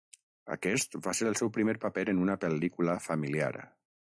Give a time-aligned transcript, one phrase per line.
[0.53, 3.53] Aquest va ser el seu primer paper en una pel·lícula familiar.